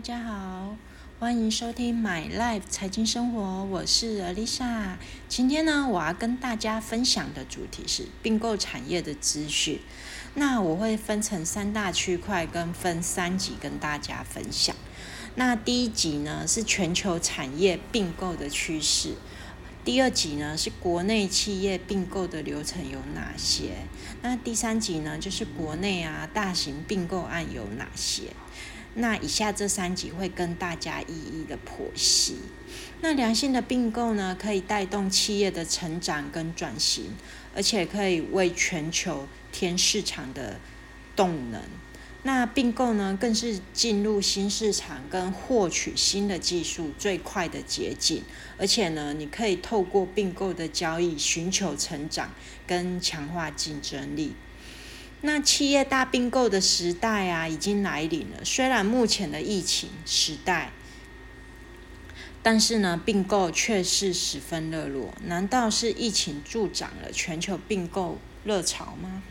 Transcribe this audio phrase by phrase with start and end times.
[0.00, 0.78] 大家好，
[1.18, 4.96] 欢迎收听 My Life 财经生活，我是 Alisa。
[5.28, 9.78] 今天呢，我要跟大家分享的主题是并购产业的资讯。
[10.36, 14.74] 那我会分成三大区块，跟分三级跟大家分享。
[15.34, 19.16] 那第一集呢是全球产业并购的趋势，
[19.82, 23.70] 第二集呢是国内企业并购的流程有哪些？
[24.20, 28.24] 那第三集呢就是国内啊大型并购案有哪些？
[28.94, 32.36] 那以下这三集会跟大家一一的剖析。
[33.00, 37.14] 那良性的并购呢，可以带动企业的成长跟转型，
[37.54, 40.60] 而且可以为全球添市场的
[41.16, 41.62] 动能。
[42.22, 48.22] 那并购呢，更是进入新市场跟获取新的技术最快的捷径。
[48.58, 52.34] 而且呢，你可以透过并购的交易，寻求成长
[52.66, 54.34] 跟强化竞争力。
[55.22, 58.44] 那企业大并购的时代啊，已经来临了。
[58.44, 60.72] 虽然目前的疫情时代，
[62.42, 65.14] 但是呢，并购却是十分热络。
[65.24, 69.22] 难道是疫情助长了全球并购热潮吗？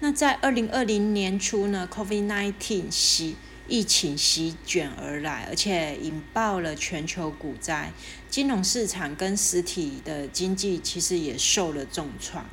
[0.00, 7.92] 那在二零二零年初呢，COVID-19 袭疫情席卷而来，而且引爆了全球股灾，
[8.28, 12.44] 金融市场跟实体的经济其实也受了重创。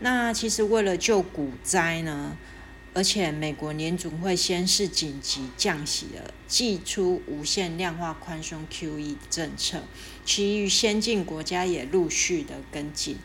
[0.00, 2.36] 那其实为了救股灾呢，
[2.92, 9.82] 而且美国联总会先是紧急降息了，祭出无限量化宽松 QE 政策，
[10.24, 13.16] 其余先进国家也陆续的跟进。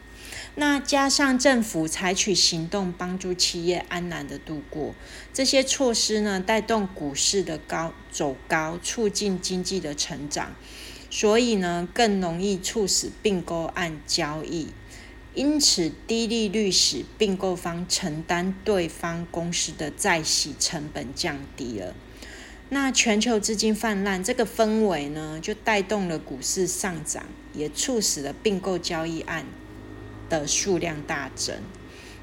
[0.55, 4.94] 那加上政府采取行动帮助企业安然的度过，
[5.33, 10.53] 这些措施呢，带动股市的高走高，促进经济的成长，
[11.09, 14.67] 所以呢，更容易促使并购案交易。
[15.36, 21.95] 因此，低利率使并购方承担对方公司的再息成本降低了。
[22.69, 29.45] 那全球资金泛滥这个氛围呢，就带动了股市上涨，也促使了并购交易案
[30.29, 31.57] 的数量大增。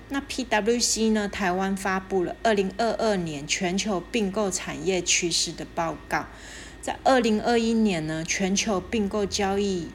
[0.09, 6.29] 那 PWC 呢，台湾发布了二零二二年全球并购产业趋势的报告，
[6.81, 9.89] 在二零二一年呢，全球并购交易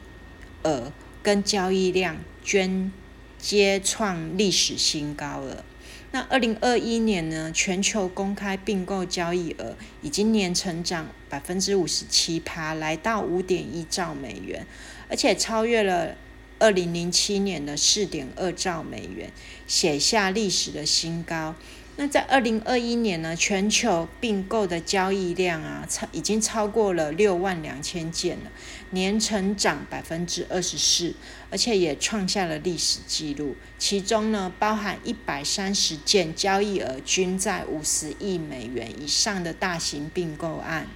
[0.64, 0.92] 额
[1.22, 2.92] 跟交易量均
[3.38, 5.64] 皆创历史新高了。
[6.10, 14.66] 那二零二一年呢，全球公开并购交易额已经年成长百分之五十七趴，来到五点一兆美元，
[15.08, 16.14] 而且超越了
[16.62, 19.32] 二零零七年的四点二兆美元，
[19.66, 21.56] 写下历史的新高。
[21.96, 28.52] 那在二零二一年呢，全球并购的交易量啊，超已经超过了六万两千件了，
[28.90, 31.16] 年成长百分之二十四，
[31.50, 33.56] 而且也创下了历史纪录。
[33.76, 40.86] 其中呢，包含一百三十件交易额均在五十亿美元以上的大型并购案。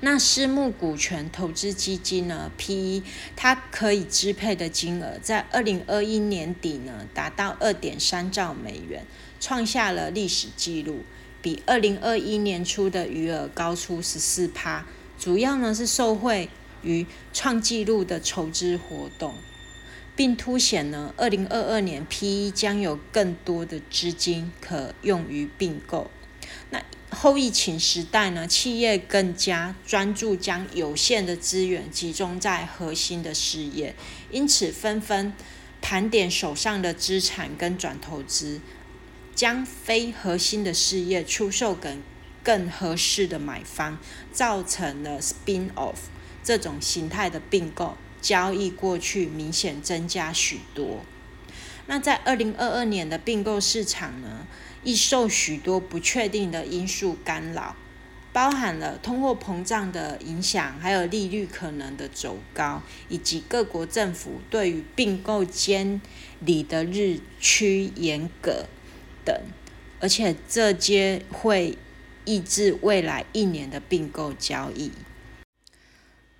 [0.00, 3.02] 那私募股权投资基金呢，P/E
[3.34, 9.04] 它可以支配的金额，在二零二一年底呢，达到二点三兆美元。
[9.40, 11.04] 创下了历史纪录，
[11.40, 14.84] 比二零二一年初的余额高出十四趴。
[15.18, 16.48] 主要呢是受惠
[16.82, 19.34] 于创纪录的筹资活动，
[20.16, 26.10] 并凸显呢二零二二年 P/E 将有更多的资金可用于并购。
[26.70, 33.94] 那后疫情时代呢，企业更加专注将有限的资源集中在核心的事业，
[34.30, 35.32] 因此纷纷
[35.80, 38.60] 盘点手上的资产跟转投资。
[39.34, 41.98] 将非核心的事业出售给
[42.42, 43.96] 更合适的买方，
[44.32, 45.94] 造成了 spin off
[46.42, 51.04] 这种形态的并购交易，过去明显增加许多。
[51.86, 54.44] 那在二零二二年的并购市场呢，
[54.84, 57.76] 易受许多不确定的因素干扰，
[58.32, 66.00] 包含了通货膨胀的影响，还有利率可能的走高，以及各国政府对于并购监
[66.40, 68.66] 理的日趋严格。
[69.24, 69.34] 等，
[70.00, 71.76] 而且这些会
[72.24, 74.92] 抑制未来一年的并购交易。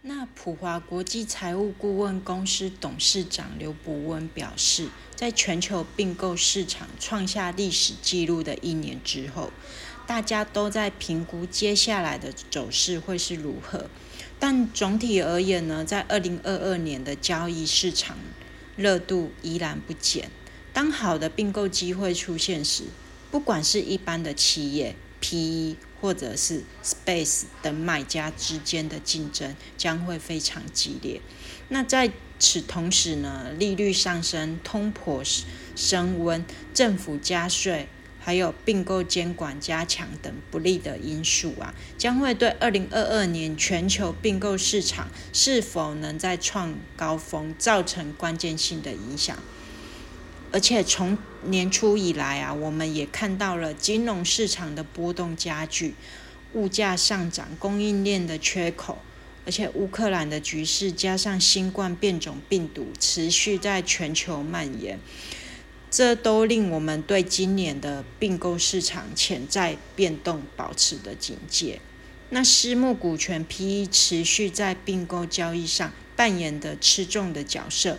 [0.03, 4.89] 那普华国际财务顾问公司董事长刘伯温表示，
[5.19, 9.51] 在全球并购市场创下历史纪录的一年之后，
[10.07, 13.91] 大家都在评估接下来的走势会是如何。
[14.39, 18.17] 但总体而言呢，在二零二二年的交易市场
[18.77, 20.31] 热度依然不减。
[20.73, 22.85] 当好的并购机会出现时，
[23.33, 31.21] 不管是一般的企业、PE 或者是 Space 等买家之间的竞争将会非常激烈。
[31.69, 35.43] 那在此同时呢，利率上升、通膨
[35.75, 37.89] 升温、政府加税，
[38.21, 49.37] 还有并购监管加强等不利的因素啊，将会对二零二二年全球并购市场是否能再创高峰造成关键性的影响。
[50.51, 55.95] 而且从年初以来啊，我们也看到了金融市场的波动加剧，
[56.55, 58.99] 物价上涨，供应链的缺口。
[59.47, 64.99] 而且乌克兰的局势加上新冠变种病毒持续在全球蔓延，
[65.91, 71.81] 这都令我们对今年的并购市场潜在变动保持的警戒。
[72.29, 77.99] 那私募股权 PE 持续在并购交易上扮演的吃重的角色。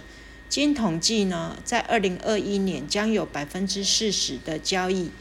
[0.50, 5.12] 经统计呢，在二零二一年将有百分之四十的交易。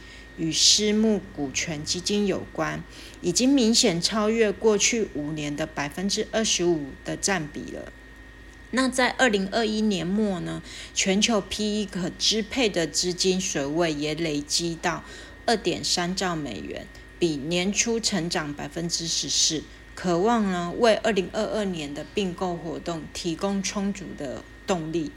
[0.41, 2.85] 与私募股权基金有关，
[3.21, 7.93] 已经明显超越过去五年的百分之二十五的占比了。
[8.71, 10.63] 那在二零二一年末呢，
[10.95, 15.03] 全球 PE 可支配的资金水位也累积到
[15.45, 16.87] 二点三兆美元，
[17.19, 19.65] 比年初成长百分之十四，
[19.99, 25.11] 渴望呢为二零二二年的并购活动提供充足的动力。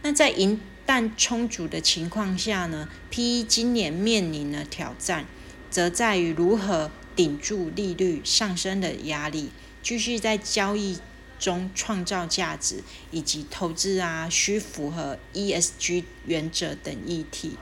[0.00, 5.26] 那在银弹充足的情况下呢，PE 今年面临的挑战，
[5.70, 9.50] 则在于如何顶住利率上升的压力，
[9.82, 10.98] 继续在交易
[11.38, 17.58] 中创造价值，以及投资啊需符合 ESG 原则等议题。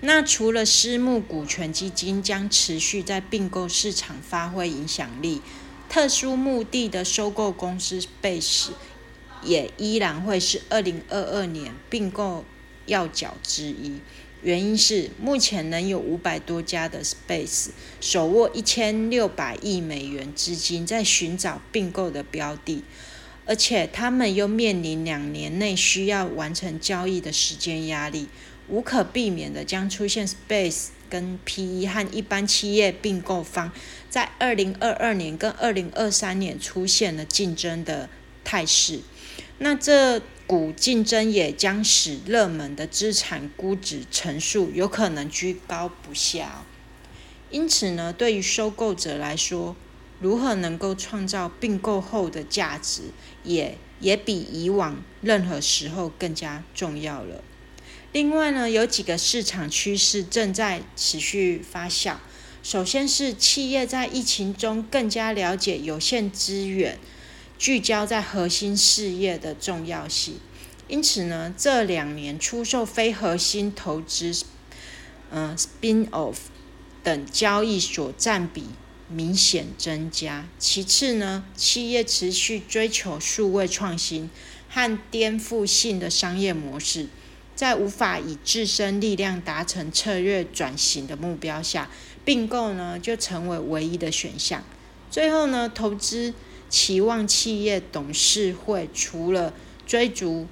[0.00, 5.42] 那除了私募股权基金将持续在并购市场发挥影响力，
[5.88, 8.68] 特殊目的的收购公司 Space。
[9.40, 12.44] 也依然会是二零二二年并购
[12.86, 14.00] 要角之一。
[14.42, 17.68] 原因是目前能有五百多家的 Space
[18.00, 22.82] 手握一千六百亿美元资金在寻找并购的标的，
[23.46, 28.26] 而且他们又面临两年内需要完成交易的时间压力，
[28.66, 33.72] 无可避免的将出现 Space 跟 PE 和一般企业并购方
[34.08, 38.08] 在二零二二年跟二零二三年出现了竞争的
[38.44, 39.00] 态势。
[39.58, 46.64] 那这股竞争也将使热门的资产估值乘数有可能居高不下。
[47.50, 49.74] 因此呢，对于收购者来说，
[50.20, 53.02] 如何能够创造并购后的价值，
[53.42, 57.42] 也也比以往任何时候更加重要了。
[58.12, 62.16] 另外呢，有几个市场趋势正在持续发酵。
[62.62, 66.98] 首先是企业在疫情中更加了解有限资源。
[67.58, 70.38] 聚焦在核心事业的重要性，
[70.86, 74.44] 因此呢，这两年出售非核心投资，
[75.32, 76.36] 嗯，spin off
[77.02, 78.66] 等交易所占比
[79.08, 80.46] 明显增加。
[80.56, 84.30] 其次呢，企业持续追求数位创新
[84.68, 87.08] 和颠覆性的商业模式，
[87.58, 91.90] 在无法以自身力量达成策略转型的目标下，
[92.24, 94.62] 并购呢就成为唯一的选项。
[95.10, 96.32] 最后呢，投资。
[96.68, 99.52] 期望企业董事会除了
[99.86, 100.46] 追逐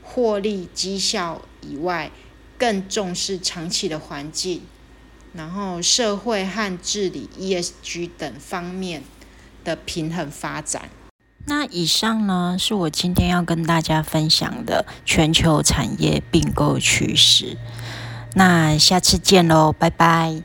[0.00, 2.10] 获利绩效以外，
[2.56, 4.62] 更重视长期的环境，
[5.34, 9.02] 然后社会和治理 ESG 等方面
[9.62, 10.88] 的平衡发展。
[11.48, 17.56] 那以上呢，是我今天要跟大家分享的全球产业并购趋势。
[18.34, 20.42] 那下次见喽，拜拜。